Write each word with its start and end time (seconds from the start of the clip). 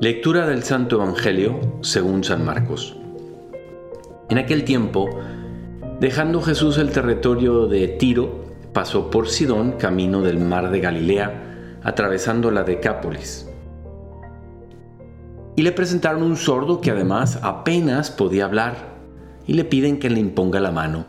Lectura 0.00 0.46
del 0.46 0.62
Santo 0.62 0.96
Evangelio 0.96 1.60
según 1.82 2.24
San 2.24 2.42
Marcos. 2.42 2.96
En 4.30 4.38
aquel 4.38 4.64
tiempo, 4.64 5.10
dejando 6.00 6.40
Jesús 6.40 6.78
el 6.78 6.90
territorio 6.90 7.66
de 7.66 7.86
Tiro, 7.86 8.46
pasó 8.72 9.10
por 9.10 9.28
Sidón 9.28 9.72
camino 9.72 10.22
del 10.22 10.38
mar 10.38 10.70
de 10.70 10.80
Galilea, 10.80 11.80
atravesando 11.82 12.50
la 12.50 12.62
Decápolis. 12.62 13.46
Y 15.54 15.60
le 15.64 15.72
presentaron 15.72 16.22
un 16.22 16.38
sordo 16.38 16.80
que 16.80 16.92
además 16.92 17.38
apenas 17.42 18.10
podía 18.10 18.46
hablar, 18.46 18.96
y 19.46 19.52
le 19.52 19.66
piden 19.66 19.98
que 19.98 20.08
le 20.08 20.20
imponga 20.20 20.60
la 20.60 20.70
mano. 20.70 21.04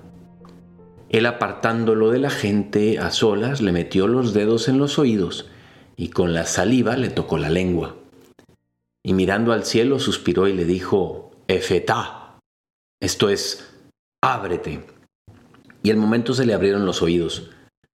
Él 1.08 1.28
apartándolo 1.28 2.12
de 2.12 2.20
la 2.20 2.30
gente 2.30 3.00
a 3.00 3.10
solas, 3.12 3.62
le 3.62 3.72
metió 3.72 4.10
los 4.10 4.34
dedos 4.34 4.68
en 4.68 4.80
los 4.80 5.00
oídos, 5.00 5.50
y 5.96 6.10
con 6.10 6.34
la 6.34 6.46
saliva 6.46 6.98
le 6.98 7.10
tocó 7.10 7.38
la 7.38 7.50
lengua 7.50 8.01
y 9.04 9.14
mirando 9.14 9.54
al 9.54 9.66
cielo 9.66 10.00
suspiró 10.00 10.48
y 10.48 10.54
le 10.54 10.66
dijo, 10.66 11.32
Efetá, 11.48 12.40
esto 13.02 13.30
es, 13.30 13.74
ábrete. 14.24 14.86
Y 15.84 15.90
al 15.90 15.98
momento 15.98 16.34
se 16.34 16.46
le 16.46 16.54
abrieron 16.54 16.86
los 16.86 17.02
oídos, 17.02 17.50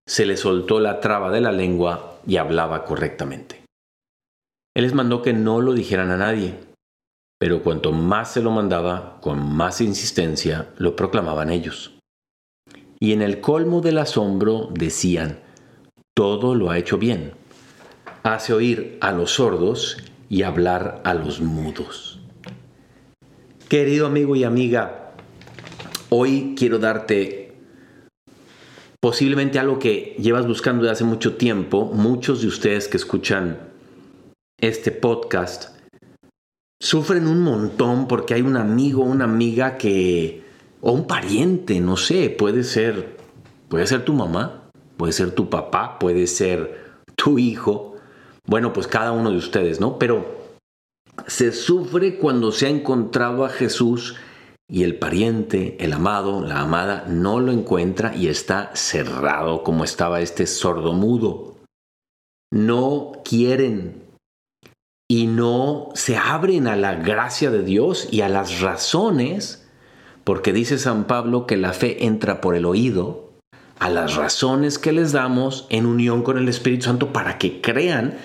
se 0.06 0.26
le 0.26 0.36
soltó 0.36 0.80
la 0.80 1.00
traba 1.00 1.32
de 1.32 1.42
la 1.42 1.52
lengua 1.52 2.20
y 2.28 2.38
hablaba 2.38 2.84
correctamente. 2.84 3.64
Él 4.76 4.84
les 4.84 4.94
mandó 4.94 5.22
que 5.22 5.34
no 5.34 5.62
lo 5.62 5.74
dijeran 5.74 6.12
a 6.12 6.18
nadie, 6.18 6.56
pero 7.40 7.64
cuanto 7.64 7.92
más 7.92 8.34
se 8.34 8.42
lo 8.42 8.52
mandaba, 8.52 9.20
con 9.22 9.40
más 9.56 9.80
insistencia 9.82 10.70
lo 10.78 10.96
proclamaban 10.96 11.50
ellos. 11.50 11.98
Y 13.00 13.14
en 13.14 13.22
el 13.22 13.42
colmo 13.42 13.82
del 13.82 14.00
asombro 14.00 14.70
decían, 14.74 15.40
todo 16.16 16.56
lo 16.56 16.72
ha 16.72 16.80
hecho 16.80 16.98
bien. 16.98 17.34
Hace 18.24 18.54
oír 18.54 18.98
a 19.02 19.12
los 19.12 19.32
sordos 19.32 19.98
y 20.30 20.44
hablar 20.44 21.02
a 21.04 21.14
los 21.14 21.42
mudos. 21.42 22.20
Querido 23.70 24.08
amigo 24.08 24.36
y 24.36 24.44
amiga, 24.44 25.14
hoy 26.10 26.56
quiero 26.58 26.80
darte 26.80 27.56
posiblemente 29.02 29.60
algo 29.60 29.80
que 29.80 30.16
llevas 30.20 30.48
buscando 30.48 30.84
desde 30.84 30.94
hace 30.94 31.04
mucho 31.04 31.36
tiempo. 31.36 31.86
Muchos 31.86 32.42
de 32.42 32.48
ustedes 32.48 32.88
que 32.88 32.98
escuchan 32.98 33.60
este 34.60 34.92
podcast 34.92 35.78
sufren 36.80 37.28
un 37.28 37.42
montón 37.42 38.08
porque 38.08 38.34
hay 38.34 38.42
un 38.42 38.58
amigo 38.58 39.04
una 39.04 39.26
amiga 39.26 39.78
que 39.78 40.44
o 40.82 40.92
un 40.92 41.08
pariente, 41.08 41.80
no 41.80 41.98
sé, 41.98 42.30
puede 42.30 42.64
ser 42.64 43.18
puede 43.68 43.86
ser 43.88 44.06
tu 44.06 44.14
mamá, 44.14 44.70
puede 44.96 45.12
ser 45.12 45.32
tu 45.32 45.50
papá, 45.50 46.00
puede 46.00 46.28
ser 46.28 47.02
tu 47.16 47.38
hijo 47.40 47.97
bueno, 48.48 48.74
pues 48.74 48.88
cada 48.88 49.12
uno 49.12 49.30
de 49.30 49.38
ustedes, 49.38 49.80
¿no? 49.80 50.00
Pero 50.00 50.38
se 51.28 51.52
sufre 51.52 52.18
cuando 52.18 52.52
se 52.52 52.68
ha 52.68 52.70
encontrado 52.70 53.46
a 53.46 53.50
Jesús 53.50 54.16
y 54.70 54.84
el 54.84 54.98
pariente, 54.98 55.78
el 55.80 55.94
amado, 55.94 56.42
la 56.42 56.62
amada, 56.62 57.06
no 57.08 57.40
lo 57.40 57.52
encuentra 57.52 58.16
y 58.16 58.28
está 58.28 58.72
cerrado 58.74 59.64
como 59.64 59.84
estaba 59.84 60.22
este 60.22 60.48
sordo 60.48 60.94
mudo. 60.94 61.58
No 62.52 63.12
quieren 63.26 64.04
y 65.10 65.28
no 65.28 65.90
se 65.94 66.18
abren 66.18 66.68
a 66.68 66.76
la 66.76 66.96
gracia 66.96 67.52
de 67.52 67.64
Dios 67.64 68.08
y 68.12 68.22
a 68.22 68.30
las 68.30 68.62
razones, 68.62 69.68
porque 70.24 70.54
dice 70.54 70.78
San 70.78 71.06
Pablo 71.06 71.46
que 71.48 71.58
la 71.58 71.74
fe 71.74 72.06
entra 72.06 72.40
por 72.40 72.56
el 72.56 72.66
oído, 72.66 73.32
a 73.80 73.90
las 73.90 74.16
razones 74.16 74.80
que 74.80 74.92
les 74.92 75.12
damos 75.12 75.68
en 75.70 75.86
unión 75.86 76.24
con 76.24 76.38
el 76.38 76.50
Espíritu 76.50 76.86
Santo 76.86 77.14
para 77.14 77.38
que 77.38 77.62
crean 77.62 78.18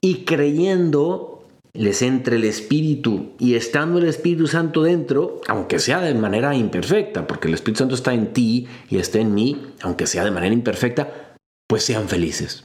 y 0.00 0.24
creyendo 0.24 1.46
les 1.72 2.02
entre 2.02 2.36
el 2.36 2.44
Espíritu 2.44 3.32
y 3.38 3.54
estando 3.54 3.98
el 3.98 4.06
Espíritu 4.06 4.46
Santo 4.46 4.82
dentro, 4.82 5.40
aunque 5.46 5.78
sea 5.78 6.00
de 6.00 6.14
manera 6.14 6.54
imperfecta, 6.54 7.26
porque 7.26 7.48
el 7.48 7.54
Espíritu 7.54 7.78
Santo 7.78 7.94
está 7.94 8.12
en 8.12 8.32
ti 8.32 8.66
y 8.88 8.98
está 8.98 9.18
en 9.18 9.34
mí, 9.34 9.60
aunque 9.82 10.06
sea 10.06 10.24
de 10.24 10.30
manera 10.30 10.52
imperfecta, 10.52 11.36
pues 11.68 11.84
sean 11.84 12.08
felices. 12.08 12.64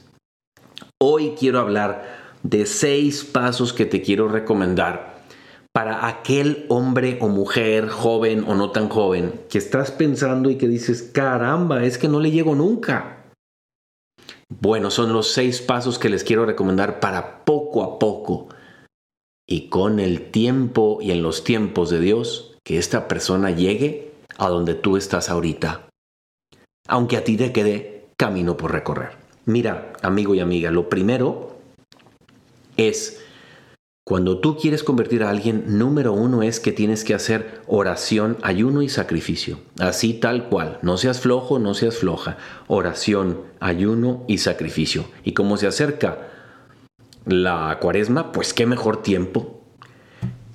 Hoy 1.00 1.34
quiero 1.38 1.60
hablar 1.60 2.26
de 2.42 2.66
seis 2.66 3.24
pasos 3.24 3.72
que 3.72 3.86
te 3.86 4.02
quiero 4.02 4.28
recomendar 4.28 5.16
para 5.72 6.08
aquel 6.08 6.64
hombre 6.68 7.18
o 7.20 7.28
mujer, 7.28 7.88
joven 7.88 8.44
o 8.48 8.54
no 8.54 8.70
tan 8.70 8.88
joven, 8.88 9.34
que 9.50 9.58
estás 9.58 9.90
pensando 9.90 10.48
y 10.48 10.56
que 10.56 10.68
dices, 10.68 11.02
caramba, 11.02 11.84
es 11.84 11.98
que 11.98 12.08
no 12.08 12.18
le 12.18 12.30
llego 12.30 12.54
nunca. 12.54 13.15
Bueno, 14.48 14.90
son 14.90 15.12
los 15.12 15.32
seis 15.32 15.60
pasos 15.60 15.98
que 15.98 16.08
les 16.08 16.24
quiero 16.24 16.46
recomendar 16.46 17.00
para 17.00 17.44
poco 17.44 17.82
a 17.82 17.98
poco 17.98 18.48
y 19.48 19.68
con 19.68 20.00
el 20.00 20.30
tiempo 20.30 20.98
y 21.00 21.10
en 21.10 21.22
los 21.22 21.44
tiempos 21.44 21.90
de 21.90 22.00
Dios 22.00 22.56
que 22.64 22.78
esta 22.78 23.08
persona 23.08 23.50
llegue 23.50 24.12
a 24.38 24.48
donde 24.48 24.74
tú 24.74 24.96
estás 24.96 25.28
ahorita, 25.30 25.88
aunque 26.88 27.16
a 27.16 27.24
ti 27.24 27.36
te 27.36 27.52
quede 27.52 28.06
camino 28.16 28.56
por 28.56 28.72
recorrer. 28.72 29.16
Mira, 29.44 29.92
amigo 30.02 30.34
y 30.34 30.40
amiga, 30.40 30.70
lo 30.70 30.88
primero 30.88 31.56
es 32.76 33.24
cuando 34.08 34.38
tú 34.38 34.56
quieres 34.56 34.84
convertir 34.84 35.24
a 35.24 35.30
alguien, 35.30 35.64
número 35.66 36.12
uno 36.12 36.44
es 36.44 36.60
que 36.60 36.70
tienes 36.70 37.02
que 37.02 37.12
hacer 37.12 37.60
oración, 37.66 38.36
ayuno 38.42 38.82
y 38.82 38.88
sacrificio. 38.88 39.58
Así 39.80 40.14
tal 40.14 40.48
cual. 40.48 40.78
No 40.82 40.96
seas 40.96 41.18
flojo, 41.18 41.58
no 41.58 41.74
seas 41.74 41.96
floja. 41.96 42.36
Oración, 42.68 43.40
ayuno 43.58 44.22
y 44.28 44.38
sacrificio. 44.38 45.06
Y 45.24 45.32
como 45.32 45.56
se 45.56 45.66
acerca 45.66 46.28
la 47.24 47.76
cuaresma, 47.80 48.30
pues 48.30 48.54
qué 48.54 48.64
mejor 48.64 49.02
tiempo. 49.02 49.64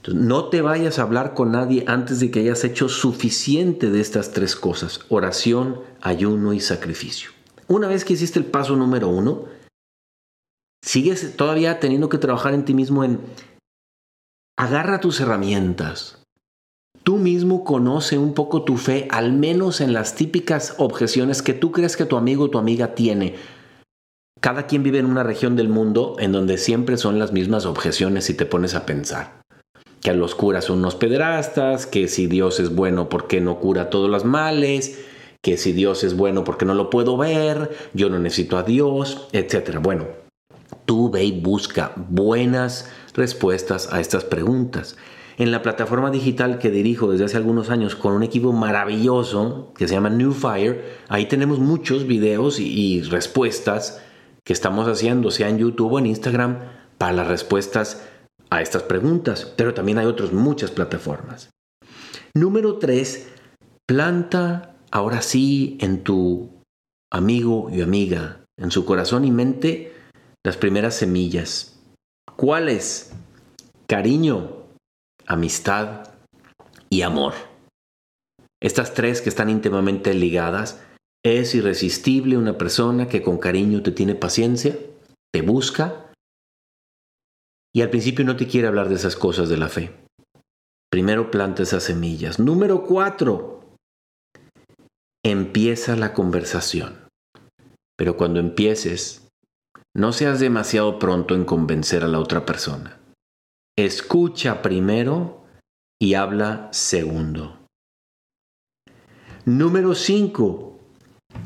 no 0.08 0.46
te 0.46 0.62
vayas 0.62 0.98
a 0.98 1.02
hablar 1.02 1.34
con 1.34 1.52
nadie 1.52 1.84
antes 1.88 2.22
de 2.22 2.32
que 2.32 2.40
hayas 2.40 2.64
hecho 2.64 2.88
suficiente 2.88 3.92
de 3.92 4.00
estas 4.00 4.32
tres 4.32 4.56
cosas. 4.56 5.02
Oración, 5.10 5.82
ayuno 6.00 6.54
y 6.54 6.62
sacrificio. 6.62 7.32
Una 7.68 7.90
vez 7.90 8.06
que 8.06 8.14
hiciste 8.14 8.40
el 8.40 8.46
paso 8.46 8.78
número 8.78 9.10
uno, 9.10 9.44
sigues 10.82 11.36
todavía 11.38 11.80
teniendo 11.80 12.10
que 12.10 12.18
trabajar 12.18 12.54
en 12.54 12.66
ti 12.66 12.74
mismo 12.74 13.04
en 13.04 13.20
agarra 14.58 15.00
tus 15.00 15.20
herramientas. 15.20 16.20
Tú 17.04 17.18
mismo 17.18 17.64
conoce 17.64 18.20
un 18.20 18.36
poco 18.36 18.64
tu 18.64 18.78
fe, 18.78 19.08
al 19.10 19.34
menos 19.34 19.82
en 19.82 19.92
las 19.92 20.14
típicas 20.14 20.76
objeciones 20.78 21.42
que 21.42 21.54
tú 21.54 21.72
crees 21.72 21.98
que 21.98 22.06
tu 22.06 22.16
amigo 22.16 22.44
o 22.44 22.50
tu 22.50 22.60
amiga 22.60 22.94
tiene. 22.94 23.36
Cada 24.40 24.68
quien 24.68 24.84
vive 24.84 25.00
en 25.00 25.08
una 25.08 25.24
región 25.24 25.56
del 25.56 25.68
mundo 25.68 26.16
en 26.20 26.32
donde 26.32 26.60
siempre 26.60 26.98
son 26.98 27.18
las 27.18 27.32
mismas 27.32 27.66
objeciones 27.66 28.26
si 28.26 28.36
te 28.36 28.46
pones 28.46 28.76
a 28.76 28.86
pensar. 28.86 29.42
Que 30.02 30.14
los 30.14 30.36
curas 30.36 30.66
son 30.66 30.80
unos 30.80 30.96
pederastas, 30.96 31.88
que 31.88 32.08
si 32.08 32.28
Dios 32.28 32.60
es 32.60 32.76
bueno, 32.76 33.10
¿por 33.10 33.28
qué 33.28 33.42
no 33.42 33.60
cura 33.60 33.90
todos 33.90 34.10
los 34.10 34.26
males? 34.26 35.04
Que 35.42 35.58
si 35.58 35.74
Dios 35.74 36.04
es 36.04 36.16
bueno, 36.16 36.44
¿por 36.44 36.58
qué 36.58 36.66
no 36.66 36.76
lo 36.76 36.92
puedo 36.92 37.18
ver? 37.18 37.72
Yo 37.94 38.10
no 38.10 38.20
necesito 38.20 38.58
a 38.58 38.64
Dios, 38.64 39.28
etc. 39.32 39.78
Bueno, 39.82 40.06
Tú 40.86 41.10
ve 41.10 41.24
y 41.24 41.40
busca 41.40 41.94
buenas 41.96 42.90
respuestas 43.14 43.92
a 43.92 44.00
estas 44.00 44.24
preguntas. 44.24 44.98
En 45.38 45.52
la 45.52 45.62
plataforma 45.62 46.12
digital 46.12 46.60
que 46.60 46.70
dirijo 46.70 47.12
desde 47.12 47.26
hace 47.26 47.38
algunos 47.38 47.70
años 47.70 47.96
con 47.96 48.14
un 48.14 48.24
equipo 48.24 48.52
maravilloso 48.52 49.74
que 49.76 49.88
se 49.88 49.96
llama 49.96 50.10
New 50.10 50.34
Fire, 50.34 51.00
ahí 51.08 51.26
tenemos 51.26 51.60
muchos 51.60 52.06
videos 52.06 52.60
y, 52.60 53.02
respuestas 53.02 54.02
que 54.44 54.54
estamos 54.54 54.88
haciendo, 54.88 55.32
sea 55.32 55.50
en 55.50 55.58
YouTube 55.58 55.94
o 55.94 56.00
en 56.00 56.08
Instagram, 56.08 56.60
para 56.98 57.14
las 57.14 57.28
respuestas 57.28 58.08
a 58.50 58.62
estas 58.62 58.84
preguntas. 58.84 59.52
Pero 59.56 59.74
también 59.74 59.98
hay 59.98 60.06
otras 60.06 60.32
muchas 60.32 60.72
plataformas. 60.72 61.50
Número 62.34 62.78
3. 62.78 63.30
Planta 63.88 64.76
ahora 64.92 65.22
sí 65.22 65.78
en 65.82 66.04
tu 66.04 66.62
amigo 67.12 67.70
y 67.72 67.82
amiga, 67.82 68.46
en 68.58 68.72
su 68.72 68.86
corazón 68.86 69.26
y 69.26 69.32
mente, 69.32 69.94
las 70.46 70.58
primeras 70.58 70.96
semillas. 70.96 71.80
¿Cuáles? 72.36 73.14
Cariño, 73.88 74.66
amistad 75.28 76.14
y 76.90 77.04
amor. 77.04 77.34
Estas 78.62 78.94
tres 78.94 79.22
que 79.22 79.30
están 79.30 79.50
íntimamente 79.50 80.14
ligadas, 80.14 80.82
es 81.24 81.54
irresistible 81.54 82.38
una 82.38 82.58
persona 82.58 83.08
que 83.08 83.22
con 83.22 83.38
cariño 83.38 83.84
te 83.84 83.92
tiene 83.92 84.16
paciencia, 84.16 84.76
te 85.32 85.42
busca 85.42 86.12
y 87.74 87.82
al 87.82 87.90
principio 87.90 88.26
no 88.26 88.36
te 88.36 88.48
quiere 88.48 88.68
hablar 88.68 88.90
de 88.90 88.96
esas 88.96 89.16
cosas 89.16 89.50
de 89.50 89.58
la 89.58 89.70
fe. 89.70 89.96
Primero 90.92 91.32
planta 91.32 91.64
esas 91.64 91.84
semillas. 91.84 92.40
Número 92.40 92.84
cuatro, 92.86 93.78
empieza 95.24 95.96
la 95.96 96.14
conversación. 96.14 97.08
Pero 97.96 98.18
cuando 98.18 98.40
empieces, 98.40 99.31
no 99.96 100.14
seas 100.14 100.40
demasiado 100.40 101.00
pronto 101.00 101.36
en 101.36 101.46
convencer 101.46 102.04
a 102.04 102.08
la 102.08 102.20
otra 102.20 102.46
persona. 102.46 103.00
Escucha 103.78 104.62
primero 104.62 105.44
y 106.00 106.14
habla 106.14 106.70
segundo. 106.72 107.58
Número 109.46 109.96
5. 109.96 110.80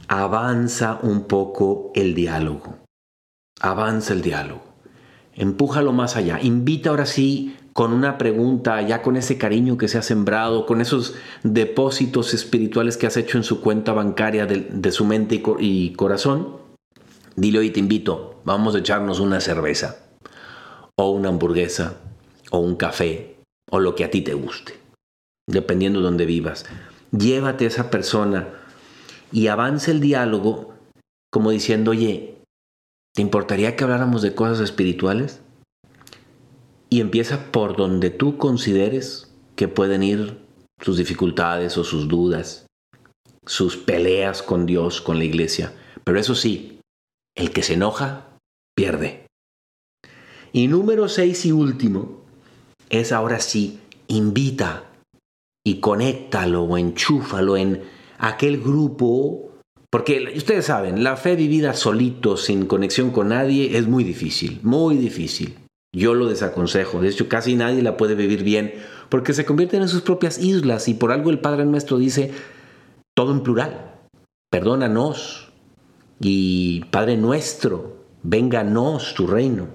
avanza 0.08 1.00
un 1.02 1.26
poco 1.26 1.92
el 1.96 2.14
diálogo. 2.14 2.80
Avanza 3.62 4.14
el 4.14 4.22
diálogo. 4.22 4.64
Empújalo 5.34 5.94
más 5.94 6.16
allá. 6.16 6.40
Invita 6.42 6.90
ahora 6.90 7.06
sí 7.06 7.56
con 7.74 7.92
una 7.92 8.18
pregunta, 8.18 8.82
ya 8.82 9.02
con 9.02 9.18
ese 9.18 9.38
cariño 9.38 9.78
que 9.78 9.90
se 9.90 9.98
ha 9.98 10.02
sembrado, 10.02 10.66
con 10.66 10.80
esos 10.80 11.16
depósitos 11.44 12.34
espirituales 12.34 12.96
que 12.96 13.08
has 13.08 13.18
hecho 13.18 13.38
en 13.38 13.44
su 13.44 13.60
cuenta 13.60 13.92
bancaria 13.92 14.46
de, 14.46 14.92
su 14.92 15.04
mente 15.04 15.44
y, 15.60 15.92
corazón. 15.94 16.65
Dile 17.36 17.60
hoy 17.60 17.70
te 17.72 17.82
invito, 17.82 18.40
vamos 18.46 18.76
a 18.76 18.80
echarnos 18.80 19.20
una 19.20 19.42
cerveza, 19.42 19.98
o 20.96 21.10
una 21.10 21.30
hamburguesa, 21.30 21.98
o 22.50 22.60
un 22.60 22.78
café, 22.78 23.36
o 23.70 23.82
lo 23.82 23.96
que 23.96 24.06
a 24.06 24.12
ti 24.12 24.22
te 24.22 24.34
guste, 24.34 24.80
dependiendo 25.46 26.00
de 26.00 26.06
donde 26.06 26.26
vivas. 26.26 26.66
Llévate 27.12 27.66
a 27.66 27.68
esa 27.68 27.90
persona 27.90 28.48
y 29.34 29.48
avance 29.48 29.92
el 29.92 30.00
diálogo 30.00 30.74
como 31.30 31.52
diciendo, 31.52 31.92
oye, 31.92 32.38
¿te 33.14 33.22
importaría 33.22 33.76
que 33.76 33.84
habláramos 33.84 34.22
de 34.22 34.34
cosas 34.34 34.62
espirituales? 34.62 35.42
Y 36.90 37.02
empieza 37.02 37.52
por 37.52 37.76
donde 37.76 38.12
tú 38.12 38.38
consideres 38.38 39.34
que 39.58 39.68
pueden 39.68 40.04
ir 40.04 40.40
sus 40.82 40.98
dificultades 40.98 41.78
o 41.78 41.84
sus 41.84 42.08
dudas, 42.08 42.68
sus 43.46 43.76
peleas 43.76 44.42
con 44.42 44.66
Dios, 44.66 45.02
con 45.02 45.18
la 45.18 45.26
iglesia. 45.26 45.74
Pero 46.06 46.18
eso 46.18 46.36
sí, 46.36 46.75
el 47.36 47.52
que 47.52 47.64
se 47.64 47.74
enoja, 47.74 48.38
pierde. 48.76 49.28
Y 50.54 50.68
número 50.68 51.10
seis 51.10 51.46
y 51.46 51.52
último, 51.52 52.22
es 52.90 53.12
ahora 53.12 53.40
sí, 53.40 53.80
invita 54.08 54.86
y 55.66 55.80
conéctalo 55.80 56.64
o 56.64 56.78
enchúfalo 56.78 57.58
en 57.58 57.84
aquel 58.18 58.62
grupo, 58.62 59.52
porque 59.90 60.34
ustedes 60.36 60.66
saben, 60.66 61.04
la 61.04 61.18
fe 61.18 61.36
vivida 61.36 61.74
solito, 61.74 62.38
sin 62.38 62.68
conexión 62.68 63.12
con 63.12 63.30
nadie, 63.30 63.78
es 63.78 63.88
muy 63.88 64.04
difícil, 64.04 64.60
muy 64.64 64.96
difícil. 64.96 65.58
Yo 65.94 66.14
lo 66.14 66.28
desaconsejo, 66.28 67.02
de 67.02 67.10
hecho 67.10 67.30
casi 67.30 67.56
nadie 67.56 67.82
la 67.82 67.98
puede 67.98 68.16
vivir 68.16 68.44
bien, 68.44 68.74
porque 69.10 69.34
se 69.34 69.46
convierten 69.46 69.82
en 69.82 69.90
sus 69.90 70.02
propias 70.02 70.40
islas 70.40 70.88
y 70.88 70.94
por 70.94 71.12
algo 71.12 71.30
el 71.30 71.40
Padre 71.40 71.66
nuestro 71.66 71.98
dice 71.98 72.32
todo 73.16 73.32
en 73.32 73.42
plural, 73.42 73.94
perdónanos 74.52 75.52
y 76.20 76.86
Padre 76.86 77.18
nuestro, 77.18 77.98
vénganos 78.24 79.14
tu 79.14 79.28
reino. 79.28 79.68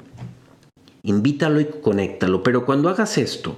Invítalo 1.02 1.60
y 1.60 1.66
conéctalo, 1.66 2.42
pero 2.42 2.66
cuando 2.66 2.88
hagas 2.88 3.18
esto, 3.18 3.56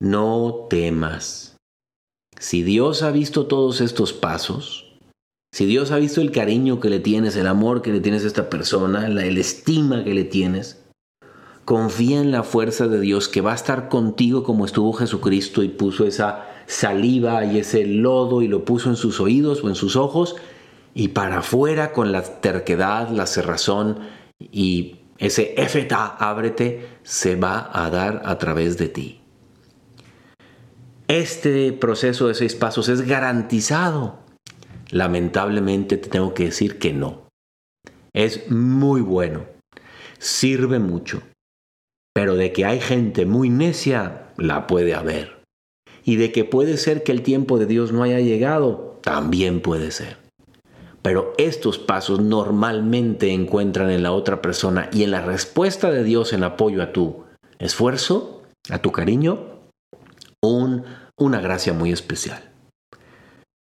no 0.00 0.66
temas. 0.68 1.56
Si 2.38 2.62
Dios 2.62 3.02
ha 3.02 3.10
visto 3.10 3.46
todos 3.46 3.80
estos 3.80 4.12
pasos, 4.12 4.86
si 5.52 5.64
Dios 5.64 5.90
ha 5.90 5.96
visto 5.96 6.20
el 6.20 6.32
cariño 6.32 6.80
que 6.80 6.90
le 6.90 7.00
tienes, 7.00 7.34
el 7.36 7.46
amor 7.46 7.80
que 7.80 7.92
le 7.92 8.00
tienes 8.00 8.24
a 8.24 8.26
esta 8.26 8.50
persona, 8.50 9.08
la, 9.08 9.24
el 9.24 9.38
estima 9.38 10.04
que 10.04 10.14
le 10.14 10.24
tienes, 10.24 10.84
confía 11.64 12.20
en 12.20 12.30
la 12.30 12.42
fuerza 12.42 12.88
de 12.88 13.00
Dios 13.00 13.28
que 13.28 13.40
va 13.40 13.52
a 13.52 13.56
estar 13.56 13.88
contigo 13.88 14.44
como 14.44 14.66
estuvo 14.66 14.92
Jesucristo 14.92 15.62
y 15.62 15.68
puso 15.68 16.06
esa 16.06 16.46
saliva 16.66 17.44
y 17.44 17.58
ese 17.58 17.86
lodo 17.86 18.42
y 18.42 18.48
lo 18.48 18.64
puso 18.64 18.90
en 18.90 18.96
sus 18.96 19.18
oídos 19.18 19.64
o 19.64 19.68
en 19.68 19.74
sus 19.74 19.96
ojos 19.96 20.36
y 20.96 21.08
para 21.08 21.40
afuera 21.40 21.92
con 21.92 22.10
la 22.10 22.22
terquedad, 22.22 23.10
la 23.10 23.26
cerrazón 23.26 23.98
y 24.40 25.00
ese 25.18 25.52
efeta, 25.58 26.06
ábrete, 26.06 26.88
se 27.02 27.36
va 27.36 27.70
a 27.70 27.90
dar 27.90 28.22
a 28.24 28.38
través 28.38 28.78
de 28.78 28.88
ti. 28.88 29.20
Este 31.06 31.74
proceso 31.74 32.28
de 32.28 32.34
seis 32.34 32.54
pasos 32.54 32.88
es 32.88 33.02
garantizado. 33.02 34.20
Lamentablemente 34.88 35.98
te 35.98 36.08
tengo 36.08 36.32
que 36.32 36.44
decir 36.44 36.78
que 36.78 36.94
no. 36.94 37.28
Es 38.14 38.50
muy 38.50 39.02
bueno, 39.02 39.44
sirve 40.18 40.78
mucho, 40.78 41.22
pero 42.14 42.36
de 42.36 42.52
que 42.52 42.64
hay 42.64 42.80
gente 42.80 43.26
muy 43.26 43.50
necia, 43.50 44.32
la 44.38 44.66
puede 44.66 44.94
haber. 44.94 45.42
Y 46.04 46.16
de 46.16 46.32
que 46.32 46.46
puede 46.46 46.78
ser 46.78 47.02
que 47.02 47.12
el 47.12 47.20
tiempo 47.20 47.58
de 47.58 47.66
Dios 47.66 47.92
no 47.92 48.02
haya 48.02 48.20
llegado, 48.20 48.98
también 49.02 49.60
puede 49.60 49.90
ser. 49.90 50.25
Pero 51.06 51.34
estos 51.38 51.78
pasos 51.78 52.18
normalmente 52.18 53.32
encuentran 53.32 53.90
en 53.90 54.02
la 54.02 54.10
otra 54.10 54.42
persona 54.42 54.90
y 54.92 55.04
en 55.04 55.12
la 55.12 55.20
respuesta 55.20 55.92
de 55.92 56.02
Dios 56.02 56.32
en 56.32 56.42
apoyo 56.42 56.82
a 56.82 56.92
tu 56.92 57.22
esfuerzo, 57.60 58.42
a 58.70 58.80
tu 58.80 58.90
cariño, 58.90 59.60
una 60.42 61.40
gracia 61.40 61.72
muy 61.72 61.92
especial. 61.92 62.50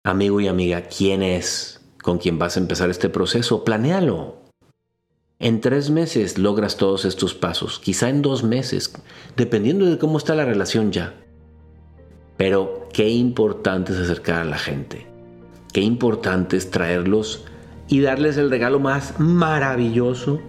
Amigo 0.06 0.42
y 0.42 0.48
amiga, 0.48 0.84
¿quién 0.84 1.24
es 1.24 1.82
con 2.04 2.20
quien 2.20 2.38
vas 2.38 2.56
a 2.56 2.60
empezar 2.60 2.92
este 2.92 3.10
proceso? 3.10 3.64
Planéalo. 3.64 4.36
En 5.40 5.60
tres 5.60 5.90
meses 5.90 6.38
logras 6.38 6.78
todos 6.78 7.04
estos 7.04 7.34
pasos, 7.34 7.80
quizá 7.80 8.10
en 8.10 8.22
dos 8.22 8.44
meses, 8.44 8.94
dependiendo 9.36 9.88
de 9.88 9.98
cómo 9.98 10.20
está 10.20 10.36
la 10.36 10.46
relación 10.46 10.92
ya. 10.92 11.16
Pero 12.38 12.90
qué 12.94 13.10
importante 13.10 13.92
es 13.92 13.98
acercar 13.98 14.42
a 14.42 14.46
la 14.46 14.60
gente. 14.60 15.13
Qué 15.74 15.82
importante 15.82 16.56
es 16.56 16.70
traerlos 16.70 17.46
y 17.88 18.02
darles 18.02 18.38
el 18.38 18.52
regalo 18.52 18.80
más 18.80 19.20
maravilloso 19.20 20.40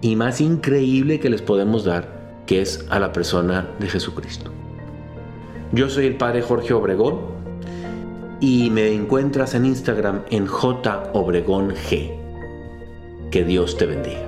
y 0.00 0.14
más 0.14 0.40
increíble 0.40 1.18
que 1.18 1.30
les 1.30 1.42
podemos 1.42 1.84
dar, 1.84 2.42
que 2.46 2.62
es 2.62 2.86
a 2.88 3.00
la 3.00 3.12
persona 3.12 3.68
de 3.80 3.88
Jesucristo. 3.88 4.52
Yo 5.72 5.90
soy 5.90 6.06
el 6.06 6.16
padre 6.16 6.42
Jorge 6.42 6.74
Obregón 6.74 7.18
y 8.40 8.70
me 8.70 8.92
encuentras 8.94 9.54
en 9.54 9.66
Instagram 9.66 10.22
en 10.30 10.46
J 10.46 11.10
Obregón 11.12 11.74
G. 11.74 12.12
Que 13.32 13.44
Dios 13.44 13.76
te 13.76 13.86
bendiga. 13.86 14.27